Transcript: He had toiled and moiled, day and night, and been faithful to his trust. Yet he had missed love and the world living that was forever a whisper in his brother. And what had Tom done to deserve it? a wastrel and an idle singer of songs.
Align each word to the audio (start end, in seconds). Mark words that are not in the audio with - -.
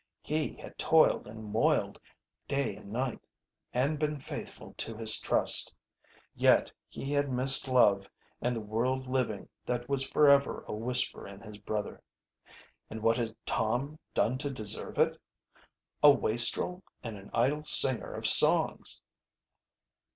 He 0.23 0.55
had 0.55 0.79
toiled 0.79 1.27
and 1.27 1.43
moiled, 1.45 1.99
day 2.47 2.75
and 2.75 2.91
night, 2.91 3.21
and 3.71 3.99
been 3.99 4.17
faithful 4.19 4.73
to 4.79 4.97
his 4.97 5.19
trust. 5.19 5.75
Yet 6.33 6.71
he 6.89 7.11
had 7.13 7.31
missed 7.31 7.67
love 7.67 8.09
and 8.41 8.55
the 8.55 8.61
world 8.61 9.05
living 9.05 9.47
that 9.67 9.87
was 9.87 10.07
forever 10.07 10.65
a 10.67 10.73
whisper 10.73 11.27
in 11.27 11.41
his 11.41 11.59
brother. 11.59 12.01
And 12.89 13.03
what 13.03 13.17
had 13.17 13.35
Tom 13.45 13.99
done 14.15 14.39
to 14.39 14.49
deserve 14.49 14.97
it? 14.97 15.19
a 16.01 16.09
wastrel 16.09 16.81
and 17.03 17.15
an 17.15 17.29
idle 17.31 17.61
singer 17.61 18.11
of 18.15 18.25
songs. 18.25 19.03